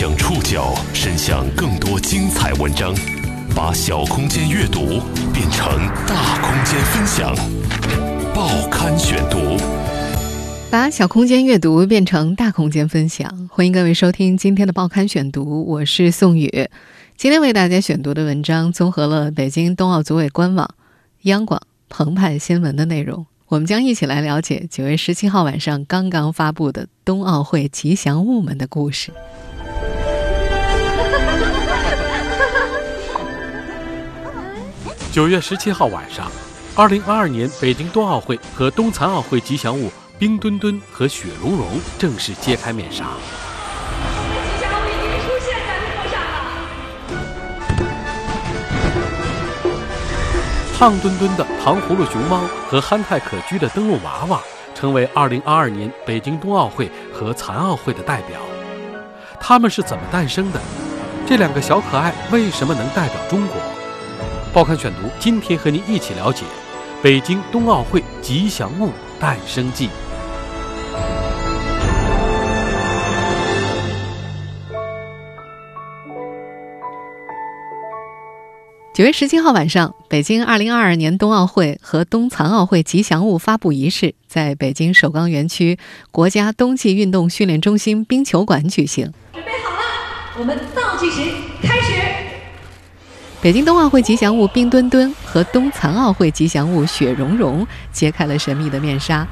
[0.00, 2.94] 将触角伸向更多精彩文章，
[3.54, 4.98] 把小空间阅读
[5.30, 5.76] 变成
[6.06, 7.36] 大空间分享。
[8.34, 9.62] 报刊选读，
[10.70, 13.46] 把小空间阅读变成大空间分享。
[13.52, 16.70] 欢迎各位收听今天的报刊选读，我是宋宇。
[17.18, 20.66] 今天为大家选读的文章综合了北京冬奥组委官网、
[21.24, 21.60] 央广、
[21.90, 23.26] 澎湃新闻的内容。
[23.48, 29.12] 我们将一起来了解九月十七号晚上刚刚发布的冬奥会吉祥物们的故事。
[35.12, 36.30] 九月十七号晚上，
[36.76, 41.66] 二零二二年北京冬奥会和冬残奥会吉祥物冰墩墩和雪融融
[41.98, 43.06] 正式揭开面纱。
[44.54, 46.38] 吉祥物已经出现在屏幕上了。
[50.78, 54.40] 胖墩墩的糖葫芦熊猫和憨态可掬的灯笼娃娃，
[54.76, 58.38] 成为二零二二年北京冬奥会和残奥会的代表。
[59.40, 60.60] 他们是怎么诞生的？
[61.26, 63.56] 这两个小可爱为什么能代表中国？
[64.52, 66.44] 报刊选读，今天和您一起了解
[67.00, 69.88] 北京冬奥会吉祥物诞生记。
[78.92, 85.78] 九月十七号晚上，北京二零二二年冬奥会和冬残奥会吉祥物发布仪式在北京首钢园区
[86.10, 89.12] 国家冬季运动训练中心冰球馆举行。
[89.32, 89.80] 准备好了，
[90.40, 91.49] 我们倒计时。
[93.42, 99.26] 北京冬奥会吉祥物冰墩墩和冬残奥会吉祥物雪融融揭开了神秘的面纱。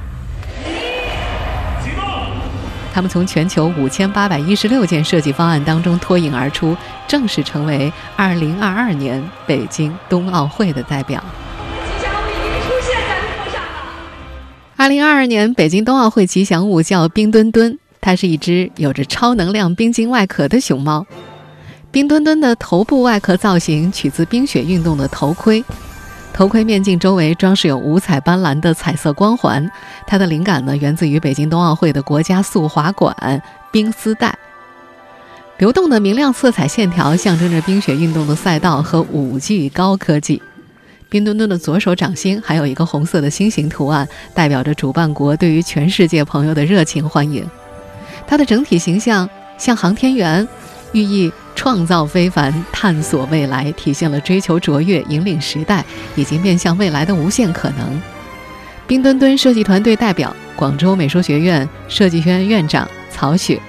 [2.91, 6.75] 他们从全球五千八百一十六件设计方案当中脱颖而出，
[7.07, 11.23] 正式成为二零二二年北京冬奥会的代表。
[11.85, 13.69] 吉祥物已经出现在屏幕上了。
[14.77, 21.07] 二零二二年北京冬奥会吉祥物叫冰墩墩，它是一只有着超能量冰晶外壳的熊猫。
[21.91, 25.65] 冰墩墩的头部外壳造型取自冰雪运动的头盔，
[26.35, 29.69] 头盔面镜周围装饰有五彩斑斓的彩色光环。
[30.07, 33.43] 它的灵感呢，源自于北京冬奥会的国家速滑馆
[33.73, 34.37] 冰丝带。
[35.57, 40.43] 流动的明亮色彩线条象征着冰雪运动的赛道和五 G 高科技。
[41.09, 47.49] 冰墩墩的左手掌心还有一个红色的心形图案，代表着主办国对于全世界朋友的热情欢迎。
[48.27, 50.47] 它的整体形象像航天员，
[50.93, 58.01] 寓意创造非凡、探索未来，体现了追求卓越、引领时代以及面向未来的无限可能。
[58.87, 63.61] 冰墩墩设计团队代表、广州美术学院设计学院院长曹雪。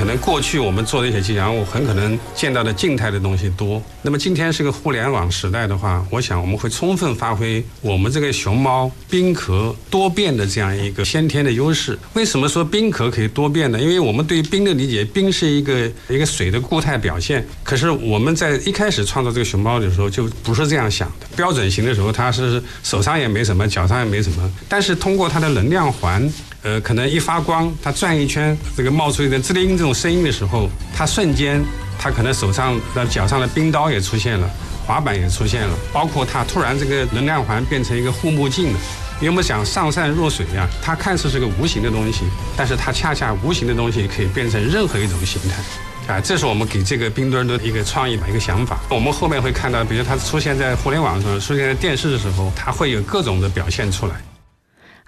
[0.00, 3.82] 可能过去我们做的一些吉祥物，很可能见到的静态的东西多。
[4.00, 11.98] 那么今天是个互联网时代的话，我想我们会充分发挥我们这个熊猫冰壳多变的这样一个先天的优势。
[12.14, 13.78] 为什么说冰壳可以多变呢？
[13.78, 17.46] 因为我们对冰的理解，冰是一个一个水的固态表现。
[17.62, 21.26] 可是我们在一开始创造这个熊猫的时候，就不是这样想的。
[21.36, 26.26] 标准型的时候，它是手上也没什么，脚上也没什么，但是通过它的能量环。
[26.62, 31.62] 呃，可能一发光，它转一圈，这个冒出一点吱铃这种声音的时候，它瞬间，
[31.98, 34.50] 它可能手上、的脚上的冰刀也出现了，
[34.86, 38.78] 滑板也出现了，包括它突然这个能量环变成一个护目镜了。
[39.20, 42.24] 因为我们讲上善若水呀，它看似是个无形的东西，
[42.56, 46.12] 但是它恰恰无形的东西可以变成任何一种形态。
[46.12, 48.80] 啊，这是我们给这个冰墩墩的一个创意吧一个想法。
[48.88, 54.14] 我们后面会看到，比如它出现在互联网上，出现在电视的时候，它会有各种的表现出来。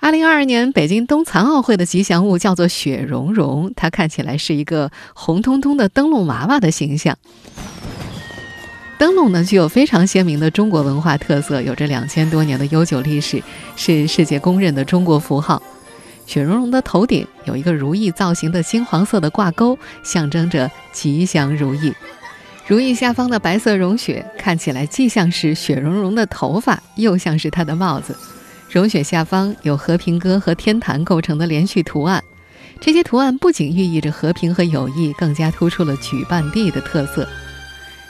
[0.03, 7.17] 二零二二年北京冬残奥会的吉祥物叫做雪融融，它看起来是一个红彤彤的灯笼娃娃的形象。
[8.99, 13.41] 灯笼呢，具有非常鲜明的中国文化特色，有着两千多年的悠久历史，
[13.77, 15.63] 是世界公认的中国符号。
[16.27, 21.95] 雪融融的头顶有一个如意造型的金黄色的挂钩，象征着吉祥如意。
[22.67, 28.17] 如意下方的白色绒雪看起来既像是雪融融的头发，又像是它的帽子。
[28.73, 32.25] 融雪下方有和平鸽和天坛构成的连续图案，
[32.81, 37.29] 这些图案不仅寓意着和平和友谊，更加突出了举办地的特色。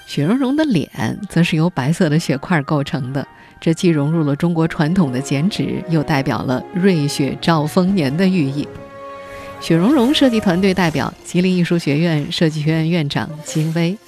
[0.07, 3.27] 雪融融的脸则是由白色的雪块构成的，
[3.61, 8.69] 这既融入了中国传统的剪纸，又代表了瑞雪兆丰年的寓意。
[9.61, 13.99] 雪融融设计团队代表吉林艺术学院设计学院院长金威。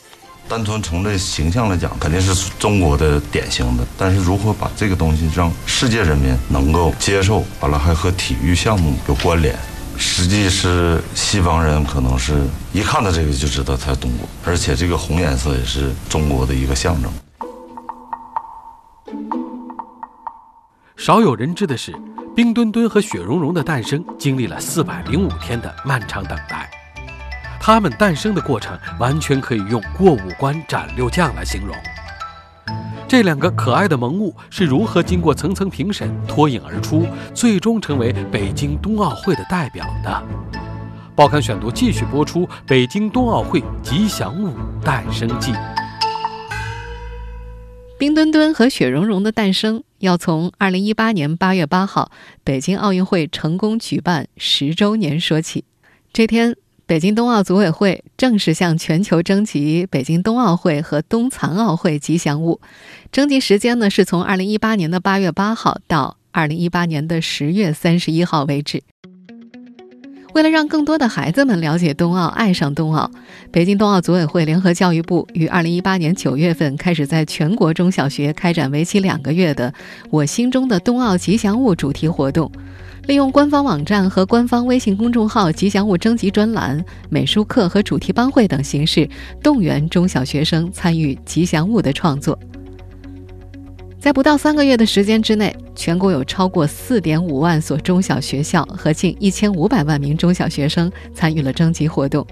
[0.49, 3.85] 单纯从这形象来讲，肯定是中国的典型的。
[3.97, 9.57] 但是如何把这个东西让世界人民能够接受，完了还和体育项目有关联，
[9.97, 17.11] 实际是西方人可能是一看到这个就知道它是中国，而且这个红颜色也是中国的一个象征。
[20.97, 21.95] 少有人知的是，
[22.37, 26.71] 冰墩墩和雪融融的诞生经历了四百零五天的漫长等待。
[27.67, 31.75] 它们诞生的过程完全可以用过五关斩六将来形容。
[33.09, 40.23] 这两个可爱的萌物是如何经过层层评审脱颖而出，最终成为北京冬奥会的代表的？
[41.17, 44.53] 报刊选读继续播出《北京冬奥会吉祥物
[44.85, 45.53] 诞生记》。
[47.99, 52.11] 冰墩墩和雪容融的诞生，要从二零一八年八月八号
[52.45, 55.65] 北京奥运会成功举办十周年说起。
[56.13, 56.57] 这天，
[56.87, 62.61] 北京冬奥组委会正式向全球征集北京冬奥会和冬残奥会吉祥物，
[63.11, 68.83] 征集时间呢是从二零一八年的八月八号到二零一八年的十月三十一号为止。
[70.35, 73.11] 为了让更多的孩子们了解冬奥、爱上冬奥，
[73.51, 79.73] 北京冬奥组委会联合教育部于二零一八年九月份开始在全国中小学开展为期两个月的
[80.11, 82.51] “我心中的冬奥吉祥物”主题活动，
[83.07, 89.09] 利用官方网站和官方微信公众号吉祥物征集专栏、美术课和主题班会等形式，
[89.43, 92.39] 动员中小学生参与吉祥物的创作。
[94.01, 102.27] 在不到三个月的时间之内，全国有超过四点五万所中小学校和近一千五百万名中小学生参与了征集活动。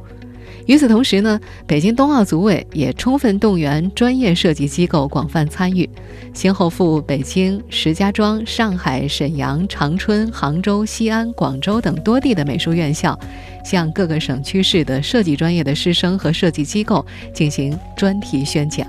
[0.67, 5.89] 与此同时呢，北京冬奥组委也充分动员专业设计机构广泛参与，
[6.33, 13.19] 先后赴北京、石家庄、上海、沈阳、长春、杭州、西安、广州等多地的美术院校，
[13.65, 17.05] 向各个省区市的设计专业的师生和设计机构
[17.35, 18.87] 进行专题宣讲。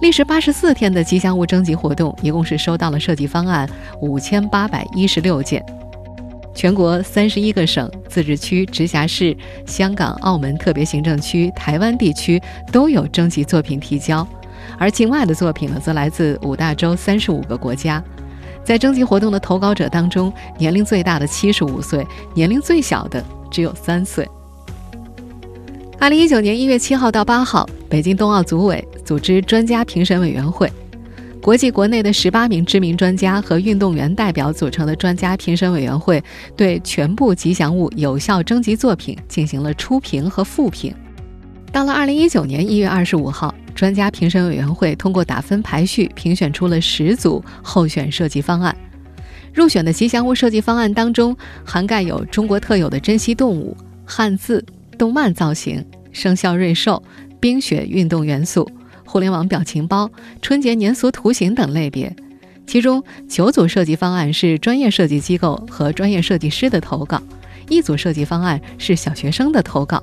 [0.00, 3.68] 历时八十四天的吉祥物征集活动，一共是收到了设计方案
[4.00, 5.64] 五千八百一十六件。
[6.58, 9.34] 全国三十一个省、自治区、直辖市、
[9.64, 14.26] 香港、澳门特别行政区、台湾地区都有征集作品提交，
[14.76, 18.02] 而境外的作品呢，则来自五大洲三十五个国家。
[18.64, 24.28] 在征集活动的投稿者当中，年龄最大的七十五岁，年龄最小的只有三岁。
[25.96, 30.68] 二零一九年一月七号到八号，北京冬奥组委组织专家评审委员会，
[31.48, 36.22] 国际国内的十八名知名专家和运动员代表组成的专家评审委员会，
[36.54, 40.94] 对全部吉祥物有效征集作品进行了初评和复评。
[41.72, 48.76] 到了二零一九年一月二十五号，专家评审委员会通过打分排序，评选出了十组候选设计方案。
[49.54, 51.34] 入选的吉祥物设计方案当中，
[51.64, 53.74] 涵盖有中国特有的珍稀动物、
[54.04, 54.62] 汉字。
[54.98, 57.02] 动漫造型、生肖瑞兽、
[57.40, 58.68] 冰雪运动元素、
[59.08, 60.10] 互联网表情包、
[60.42, 62.14] 春节年俗图形等类别，
[62.66, 67.22] 其中九组设计方案是专业设计机构和专业设计师的投稿，
[67.70, 70.02] 一组设计方案是小学生的投稿，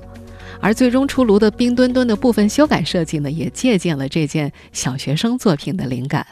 [0.60, 6.26] 而最终出炉的冰墩墩的部分修改设计呢，也借鉴了这件小学生作品的灵感。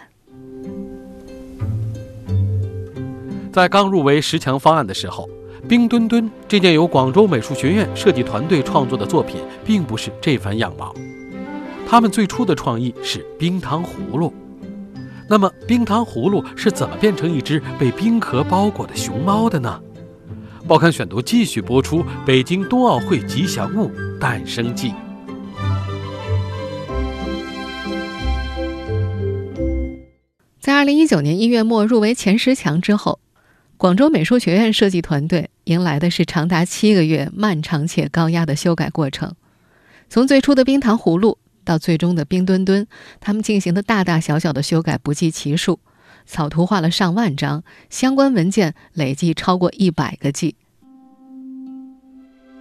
[3.52, 5.30] 在刚入围十强方案的时候。
[5.66, 10.94] 冰墩墩这件由广州美术学院设计团队创作的作品，并不是这番样貌。
[11.94, 14.34] 他们最初的创意是冰糖葫芦。
[15.30, 19.80] 那么，冰糖葫芦是怎么变成一只被冰壳包裹的熊猫的呢？
[20.68, 24.90] 报刊选读继续播出《北京冬奥会吉祥物诞生记》。
[30.60, 33.20] 在二零一九年一月末入围前十强之后。
[33.78, 39.36] 广州美术学院设计团队迎来的是长达七个月漫长且高压的修改过程。
[40.10, 42.88] 从最初的冰糖葫芦到最终的冰墩墩，
[43.20, 45.80] 他们进行的大大小小的修改不计其数，
[46.26, 50.56] 草图画了上万张，相关文件累计超过一百个 G。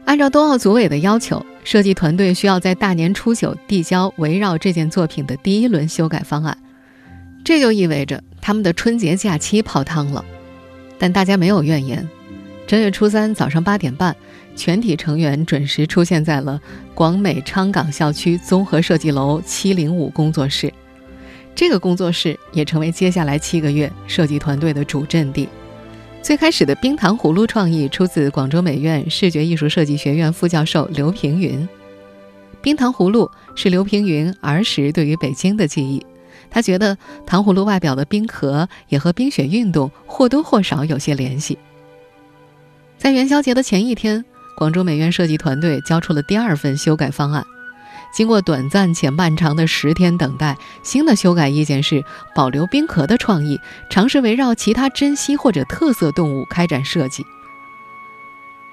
[0.04, 6.58] 按照冬奥组委的要求，设计团队需要在大年初九递交围绕这件作品的第一轮修改方案，
[7.44, 10.24] 这就意味着他们的春节假期泡汤了。
[10.98, 12.08] 但大家没有怨言。
[12.66, 14.16] 正月初三早上八点半，
[14.54, 16.60] 全体成员准时出现在了
[16.94, 20.72] 广美昌岗校区综合设计楼七零五工作室。
[21.54, 25.48] 这个工作室也成为接下来七个月设计团队的主阵地。
[26.22, 31.68] 最开始的冰糖葫芦创意出自广州美院视觉艺术设计学院副教授刘平云。
[32.60, 36.04] 冰糖葫芦是刘平云儿时对于北京的记忆。
[36.48, 41.58] 他觉得糖葫芦外表的冰壳也和冰雪运动或多或少有些联系。
[42.98, 44.24] 在元宵节的前一天，
[44.56, 47.44] 广州美院设计团队交出了第二份修改方案。
[48.14, 52.04] 经过短暂且漫长的十天等待，新的修改意见是
[52.34, 57.24] 保留冰壳的创意，尝试围绕其他珍稀或者特色动物开展设计。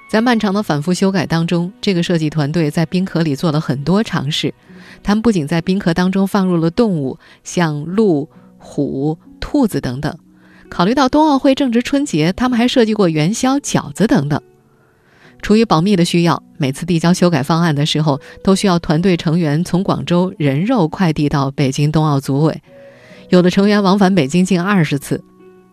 [0.09, 4.53] 在漫长的反复修改当中，这个设计团队在冰壳里做了很多尝试。
[5.03, 10.17] 他们不仅在冰壳当中放入了动物，像鹿、虎、兔子等等。
[10.69, 14.41] 考虑到冬奥会正值春节，他们还设计过元宵、饺子等等。
[15.41, 22.61] 出于保密的需要，每次递交修改方案的时候，都需要团队成员从广州人肉快递到北京冬奥组委。
[23.29, 25.23] 有的成员往返北京近二十次，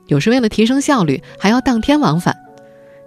[0.06, 2.36] 有时为了提升效率，还要当天往返。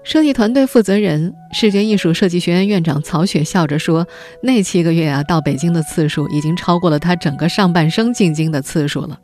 [0.04, 4.08] 设计团队负责人、视觉艺术设计学院院长曹雪笑着说
[4.42, 9.20] ：“那七个月啊，到北京的次数已经超过了他整个上半生进京的次数了。”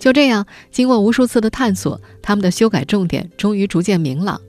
[0.00, 4.40] 就这样，经过无数次的探索，他们的修改重点终于逐渐明朗。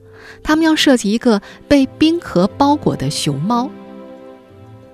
[0.42, 3.70] 他们要设计一个被冰壳包裹的熊猫。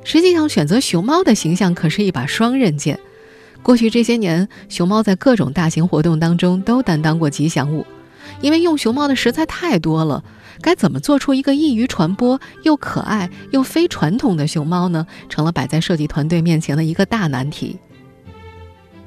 [0.03, 2.99] 实际上，选择熊猫的形象可是一把双刃剑。
[3.63, 7.87] 过去这些年，熊猫在各种大型活动当中都担当过吉祥物。
[8.41, 10.25] 因为用熊猫的实在太多了，
[10.61, 15.07] 该怎么做出一个易于传播、又可爱又非传统的熊猫呢？
[15.29, 17.79] 成了摆在设计团队面前的一个大难题。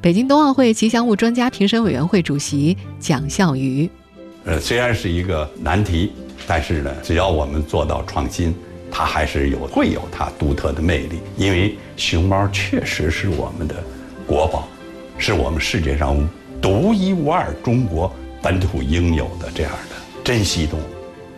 [0.02, 3.90] 北京冬奥会吉祥物专家评审委员会主席蒋孝瑜：
[4.48, 6.14] 呃，虽然是一个难题，
[6.48, 8.56] 但是呢，只要我们做到创新，
[8.90, 11.20] 它还是有会有它独特的魅力。
[11.36, 13.76] 因为熊猫确实是我们的
[14.26, 14.66] 国宝，
[15.18, 16.18] 是我们世界上
[16.62, 18.12] 独一无二中国。
[18.40, 20.84] 本土应有的这样的珍稀动物，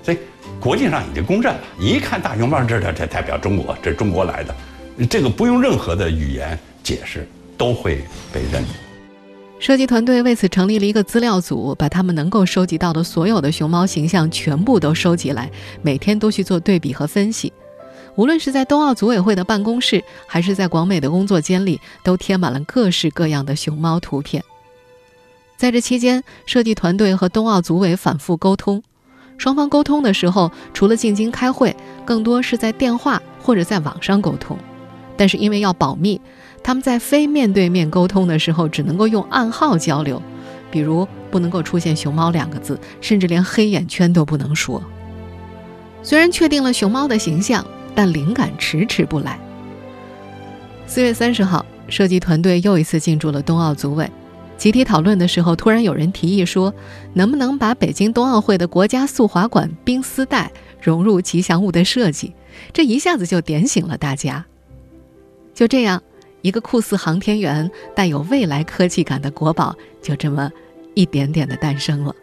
[0.03, 0.17] 所以
[0.59, 1.59] 国际上已经公认了。
[1.79, 4.53] 一看大熊猫，这这这代表中国，这中国来的，
[5.09, 8.63] 这个不用任何的语言解释，都会被认。
[9.59, 15.51] 设计团队为此成立了一个资料组，把他们能够收集到的所有的熊猫形象全部都收集来，
[15.81, 17.51] 每天都去做对比和分析。
[18.15, 24.43] 无论是在冬奥组委会的办公室，还是在广美的工作间里，都贴满了各式各样的熊猫图片。
[25.57, 28.81] 在这期间，设计团队和冬奥组委反复沟通。
[29.37, 31.75] 双方沟通的时候，除了进京开会，
[32.05, 34.57] 更多是在电话或者在网上沟通。
[35.17, 36.19] 但是因为要保密，
[36.63, 40.21] 他们在非面对面沟通的时候，只能够用暗号交流，
[40.69, 44.83] 比如不能够出现“熊猫”两个字，甚至连黑眼圈都不能说。
[46.03, 49.39] 虽然确定了熊猫的形象，但灵感迟迟不来。
[50.87, 54.09] 四月三十号，设计团队又一次进驻了冬奥组委。
[54.57, 56.73] 集体讨论的时候，突然有人提议说
[57.13, 60.51] ：“能不能把北京冬奥会的国家速滑馆冰丝带
[60.81, 62.33] 融入吉祥物的设计？”
[62.73, 64.45] 这一下子就点醒了大家。
[65.53, 66.03] 就这样，
[66.41, 70.49] 一个酷似航天员、带有未来科技感的国宝，就这么
[70.95, 72.13] 一点点的诞生了。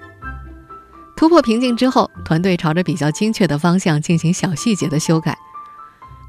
[1.17, 5.37] 突破瓶颈之后，团队朝着比较精确的方向进行小细节的修改。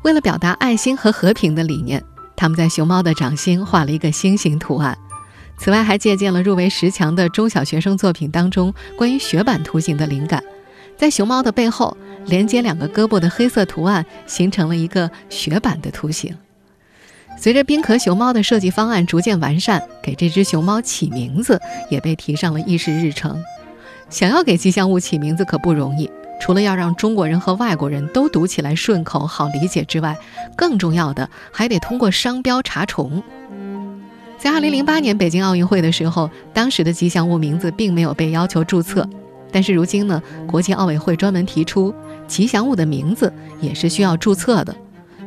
[0.04, 2.02] 为了表达爱心和和平的理念，
[2.36, 4.98] 他们在熊猫的掌心画了一个心形图案。
[5.58, 10.42] 此外，还借鉴了入围十强的中小学生作品当中关于雪板图形的灵感，
[10.96, 16.34] 在熊猫的背后连接两个胳膊的黑色图案，形成了一个雪板的图形。
[17.40, 23.42] 随着冰壳熊猫的设计方案逐渐完善，给这只熊猫起名字也被提上了议事日程。
[24.10, 26.10] 想要给吉祥物起名字可不容易，
[26.42, 30.18] 除了要让中国人和外国人都读起来顺口好理解之外，
[30.56, 33.22] 更重要的还得通过商标查重。
[34.40, 39.08] 在2008年北京奥运会的时候，当时的吉祥物名字并没有被要求注册，
[39.52, 41.94] 但是如今呢，国际奥委会专门提出，
[42.28, 44.76] 吉祥物的名字也是需要注册的。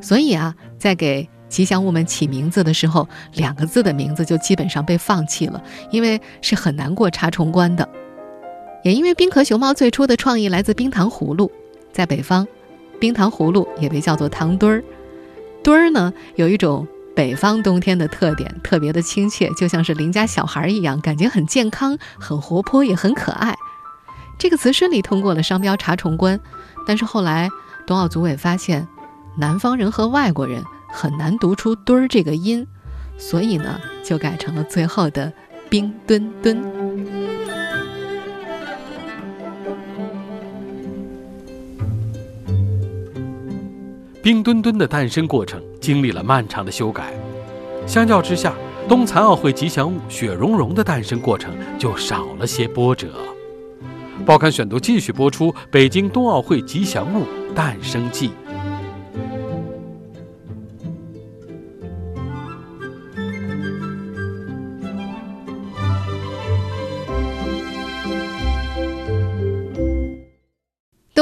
[0.01, 7.87] 所以啊，在给吉祥物们起名字的时候，两个字的名字就基本上被放弃了，因为是很难过查重关的。
[8.83, 11.53] 也因为冰壳熊猫最初的创意来自冰糖葫芦，
[11.93, 12.49] 在北方，
[12.99, 14.83] 冰糖葫芦也被叫做糖墩儿。
[15.63, 16.87] 墩儿呢，有一种。
[17.13, 23.55] 北方冬天的特点特别的亲切，就像是邻家小孩一样，感觉很健康、很活泼，也很可爱。
[24.39, 26.41] 这个词顺利通过了商标查重关，
[26.87, 27.51] 但是后来
[27.87, 28.87] 冬奥组委发现，
[29.37, 32.67] 南方人和外国人很难读出“墩儿”这个音，
[33.17, 35.33] 所以呢，就改成了最后的
[35.71, 36.63] “冰墩墩”。
[44.23, 47.15] 冰墩墩的诞生过程经历了漫长的修改，
[47.87, 48.55] 相较之下，
[48.87, 53.09] 冬残奥会吉祥物雪融融的诞生过程就少了些波折。
[54.27, 58.29] 报刊选读继续播出《北京冬奥会吉祥物诞生记》。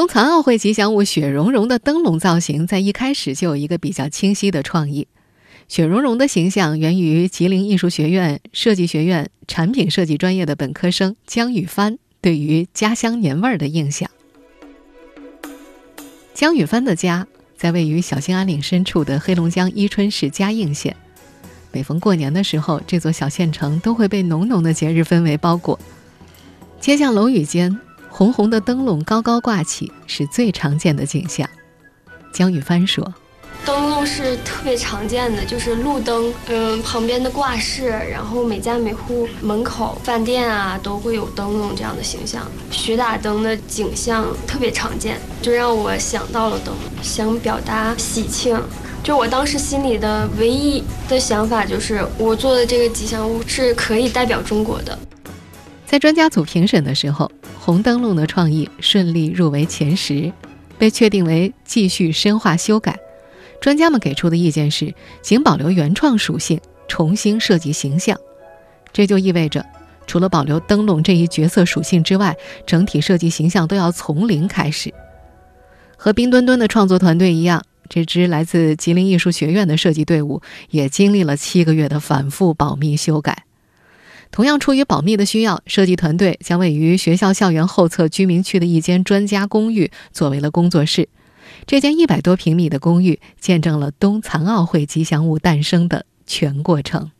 [0.08, 5.06] 残奥会吉祥物雪融融的灯笼造型，在一开始就有一个比较清晰的创意。
[5.68, 14.10] 雪融融的形象源于吉林艺术学院设计学院产品设计专业的本科生江雨帆对于家乡年味儿的印象。
[16.32, 20.96] 江雨帆的家在位于小兴安岭深处的黑龙江伊春市嘉应县。
[21.70, 25.78] 每逢过年的时候，这座小县城都会被浓浓的节日氛围包裹。
[26.80, 27.78] 街巷楼宇间。
[28.08, 31.48] 红红的灯笼高高挂起是最常见的景象。
[32.32, 33.12] 江雨帆说。
[33.64, 42.46] 灯笼是特别常见的，就是路灯，嗯，旁边的挂饰，然后每家每户门口、饭店啊都会有灯笼这样的形象。
[42.70, 48.58] 雪打灯的景象特别常见，就让我想到了灯，想表达喜庆。
[49.02, 54.98] 就我当时心里的唯一的想法就是，我做的这个吉祥物是可以代表中国的。
[55.84, 57.30] 在专家组评审的时候，
[57.68, 60.32] 红灯笼的创意顺利入围前十，
[60.78, 62.98] 被确定为继续深化修改。
[63.60, 66.58] 专家们给出的意见是，仅保留原创属性，
[66.88, 68.18] 重新设计形象。
[68.90, 69.62] 这就意味着，
[70.06, 72.34] 除了保留灯笼这一角色属性之外，
[72.66, 74.90] 整体设计形象都要从零开始。
[75.94, 83.44] 和冰墩墩的创作团队一样，这支来自吉林艺术学院的设计队伍也经历了七个月的反复保密修改。
[84.30, 91.08] 同样出于保密的需要，设计团队将位于学校校园后侧居民区的一间专家公寓作为了工作室。
[91.66, 97.10] 这间一百多平米的公寓，见证了冬残奥会吉祥物诞生的全过程。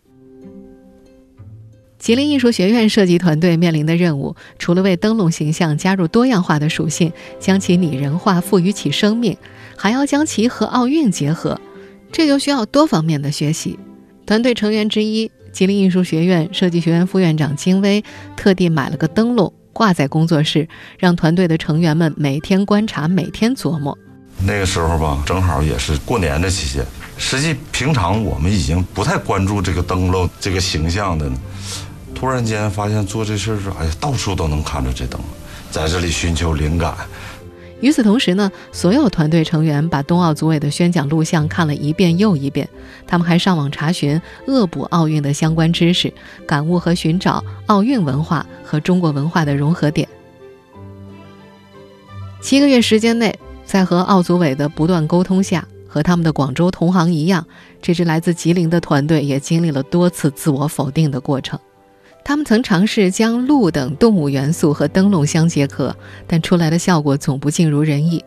[1.99, 9.37] 吉林艺术学院设计团队面临的任务，除了为灯笼形象加入多样化的属性，将其拟人化、赋予其生命，
[9.77, 11.61] 还要将其和奥运结合，
[12.13, 13.77] 这就需要多方面的学习。
[14.25, 18.05] 团队成员之一，吉林艺术学院设计学院副院长金威，
[18.37, 23.97] 特地买了个灯笼挂在工作室，让团队的成员们每天观察，每天琢磨。
[24.41, 26.85] 那个时候吧，正好也是过年的期间。
[27.17, 31.37] 实际平常我们已经不太关注这个灯笼这个形象的呢，
[32.15, 35.21] 突然间发现做这事儿时，哎呀，到处都能看着这灯，
[35.71, 36.95] 在这里寻求灵感。
[37.81, 42.69] 与此同时呢，所有团队成员把冬奥组委的宣讲录像看了一遍又一遍，
[43.07, 46.13] 他们还上网查询、恶补奥运的相关知识，
[46.47, 50.09] 感悟和寻找奥运文化和中国文化的融合点。
[52.41, 53.39] 七个月时间内。
[53.69, 57.47] 在和奥组委的不断沟通下，和他们的广州同行一样，
[57.83, 61.61] 这支来自吉林的团队也经历了多次自我否定的过程。
[62.29, 68.23] 他们曾尝试将鹿等动物元素和灯笼相结合，但出来的效果总不尽如人意。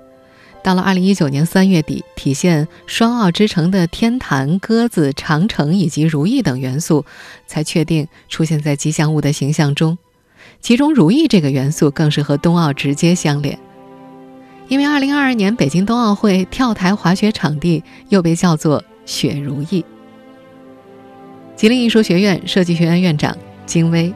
[0.63, 7.05] 到了2019年3月底，体现双奥之城的天坛、鸽子、长城以及如意等元素
[7.45, 9.99] 才确定出现在吉祥物的形象中，
[10.59, 13.59] 其中如意这个元素更是和冬奥直接相连。
[14.67, 19.85] 因为二零二二年北京冬奥会跳台滑雪场地又被叫做“雪如意”。
[21.55, 23.37] 吉林艺术学院设计学院院长
[23.71, 24.13] 金威，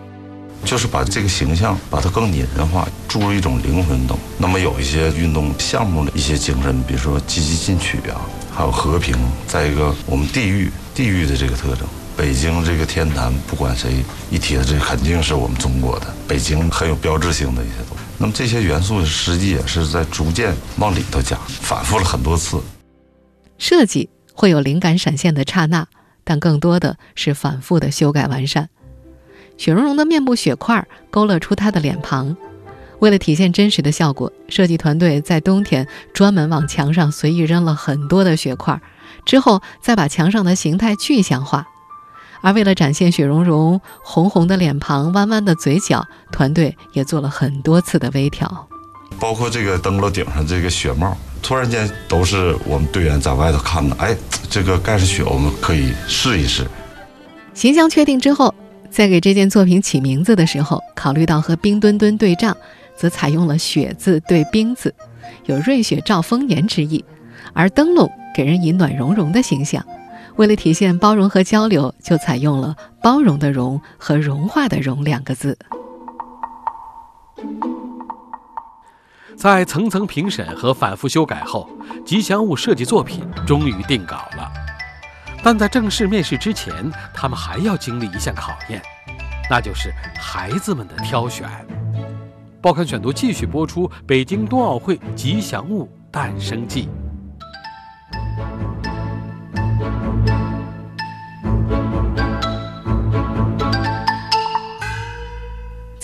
[0.65, 4.17] 就是把这个形象把它更拟人化，注入一种灵魂等。
[4.37, 8.19] 那么有一些运动项目的一些精神，比如说积极进取啊，
[8.53, 9.15] 还有和平。
[9.47, 11.87] 再一个，我们地域地域的这个特征，
[12.17, 16.13] 北京这个天坛，不管谁一提，这肯定是我们中国的。
[16.27, 18.03] 北京很有标志性的一些东西。
[18.17, 22.61] 那么这些元素实际也是在逐渐往里头加，反复了很多次。
[23.57, 25.87] 设计会有灵感闪现的刹那，
[26.25, 28.67] 但更多的是反复的修改完善。
[29.57, 32.35] 雪融融的面部血块勾勒出他的脸庞。
[32.99, 38.81] 为了体现真实的效果，设计团队在冬天专门往墙上随意扔了很多的血块，
[39.25, 41.67] 之后再把墙上的形态具象化。
[42.41, 48.67] 而为了展现雪融融红红的脸庞、弯弯的嘴角，团队也做了很多次的微调，
[49.19, 54.15] 包括这个灯笼顶上这个雪帽，突然间都是我们队员在外头看的，哎，
[54.49, 56.65] 这个盖上雪，我们可以试一试。
[57.53, 58.53] 形象确定之后，
[58.95, 62.55] 在给这件作品起名字的时候，考虑到和冰墩墩对仗，
[62.95, 64.95] 则采用了“雪”字对“冰”字，
[65.47, 67.03] 有瑞雪兆丰年之意，
[67.51, 69.85] 而灯笼给人以暖融融的形象。
[70.37, 75.57] 为了体现包容和交流，就采用了“包容”的“容”和“融化”的“融”两个字。
[79.35, 81.69] 在层层评审和反复修改后，
[82.05, 84.64] 吉祥物设计作品终于定稿了。
[85.45, 86.73] 但在正式面试之前，
[87.13, 88.81] 他们还要经历一项考验，
[89.47, 91.47] 那就是孩子们的挑选。
[92.59, 96.87] 报刊选读继续播出《北京冬奥会吉祥物诞生记》。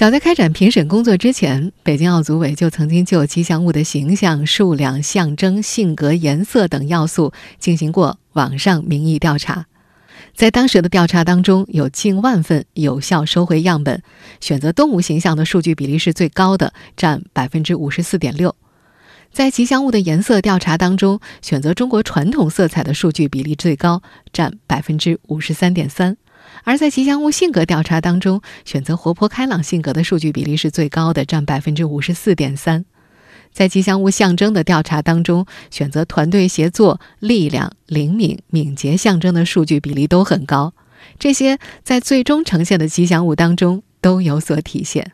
[0.02, 9.68] 早在开展评审工作之前，北京奥组委就曾经就吉祥物的形象、数量、象征、性格、颜色等要素进行过网上民意调查。
[10.34, 14.02] 在当时的调查当中，有近万份有效收回样本，
[14.40, 18.56] 选择动物形象的数据比例是最高的，占百分之五十四点六。
[19.32, 24.02] 在吉祥物的颜色调查当中，选择中国传统色彩的数据比例最高，
[24.34, 26.18] 占百分之五十三点三。
[26.64, 32.86] 而在吉祥物性格调查当中，选择活泼开朗性格的数据比例是最高的，占百分之五十四点三。
[33.52, 40.74] 在吉祥物象征的调查当中，选择团队协作、力量、灵敏、敏捷象征的数据比例都很高。
[41.20, 45.12] 这些在最终呈现的吉祥物当中都有所体现。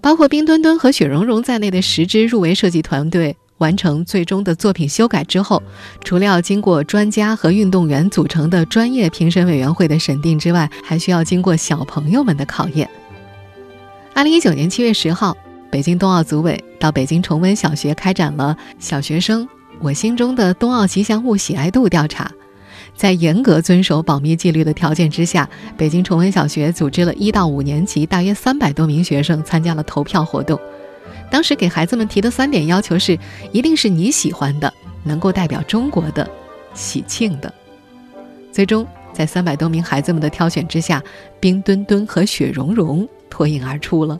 [0.00, 5.62] 包括冰墩墩和雪容融在内的十支入围设计团队完成最终的作品修改之后，
[6.04, 12.90] 除了要经过专家和运动员组成的专业评审委员会的审定之外，还需要经过小朋友们的考验。
[14.12, 15.36] 二零一九年七月十号。
[15.72, 22.28] 北京冬奥组委到北京崇文小学开展了小学生我心中的冬奥吉祥物喜爱度调查，
[22.96, 30.58] 在严格遵守保密纪律的条件之下，北京崇文小学组织了一到五年级大约三百多名学生参加了投票活动。
[31.30, 33.18] 当时给孩子们提的三点要求是：
[33.52, 34.72] 一定是你喜欢的，
[35.04, 36.28] 能够代表中国的，
[36.74, 37.52] 喜庆的。
[38.52, 41.02] 最终，在三百多名孩子们的挑选之下，
[41.38, 44.18] 冰墩墩和雪融融脱颖而出了。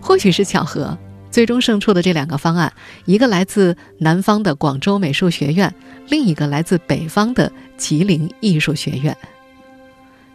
[0.00, 0.96] 或许是巧合，
[1.30, 2.72] 最终胜出的这两个方案，
[3.06, 5.74] 一个来自南方的广州美术学院，
[6.08, 9.16] 另一个来自北方的吉林艺术学院。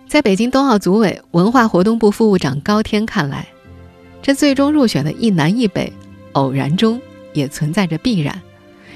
[0.07, 3.47] 在北京冬奥组委文化活动部副部长高天看来，
[4.21, 5.91] 这最终入选的一南一北，
[6.33, 7.01] 偶然中
[7.33, 8.41] 也存在着必然。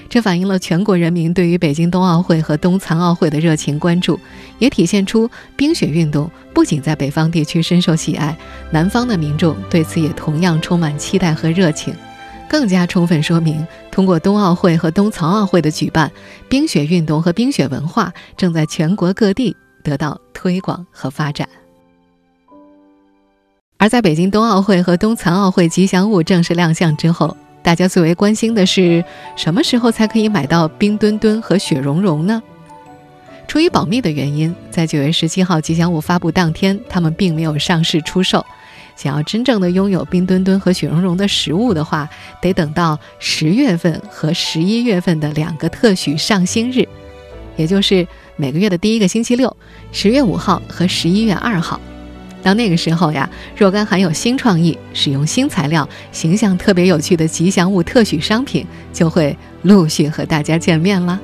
[0.09, 4.19] 这反映了全国人民对于北京冬奥会和冬残奥会的热情关注，
[4.59, 8.37] 也体现出冰雪运动不仅在北方地区深受喜爱，
[8.69, 11.95] 南方的民众对此也同样充满期待和热情，
[12.47, 16.11] 更加充分说明，通过冬奥会和冬残奥会的举办，
[16.47, 21.47] 冰雪运动和冰雪文化正在全国各地得到推广和发展。
[23.83, 27.35] 而在北京冬奥会和冬残奥会吉祥物正式亮相之后。
[27.61, 29.03] 大家最为关心的是，
[29.35, 32.41] 什么时候才可以买到冰墩墩和雪融融呢？
[33.45, 38.45] 出于保密的原因，在九月十七号吉祥物发布当天，他们并没有上市出售。
[38.95, 42.07] 想要真正的拥有冰墩墩和雪融融的实物的话，
[42.41, 46.87] 得等到十月份和十一月份的两个特许上新日，
[47.57, 49.53] 也就是每个月的第一个星期六，
[49.91, 51.77] 十月五号和十一月二号。
[52.43, 61.19] 到那个时候呀，若干含有新创意、使用新材料、形象特别有趣的吉祥物特许商品就会陆续和大家见面了。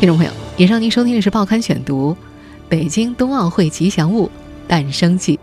[0.00, 0.41] 听众朋友。
[0.58, 2.12] 以上您收听的是《报刊选读》，
[2.68, 4.30] 北京冬奥会吉祥物
[4.68, 5.40] 诞生记，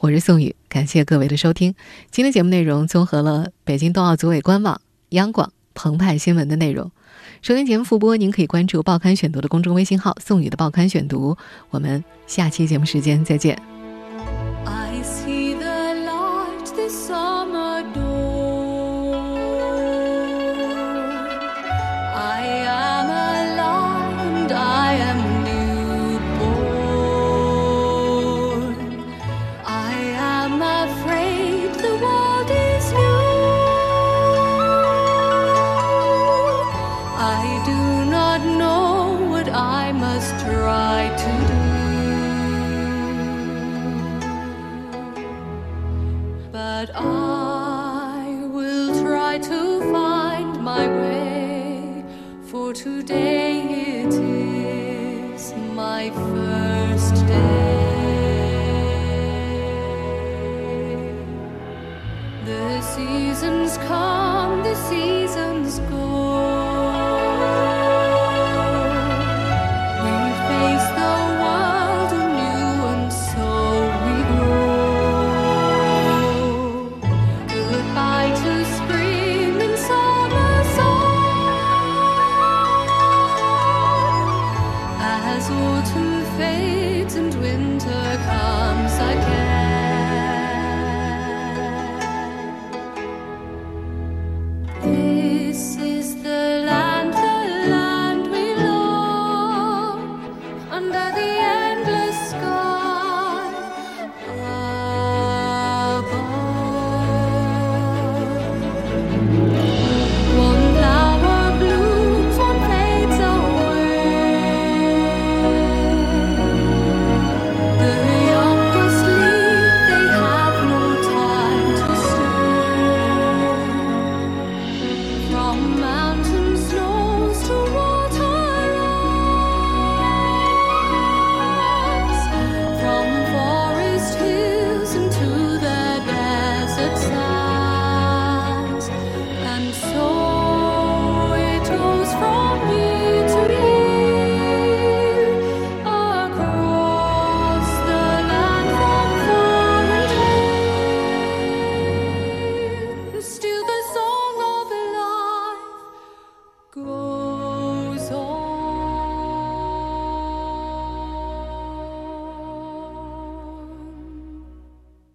[0.00, 1.74] 我是宋宇，感谢各位的收听。
[2.10, 4.78] 今天节目内容综合了北京冬奥组委官网、
[5.10, 6.90] 央广、澎湃新闻的内容。
[7.40, 11.36] 收听节目复播，您可以关注《报刊选读》的公众微信号“宋宇的报刊选读”。
[11.70, 13.73] 我们下期节目时间再见。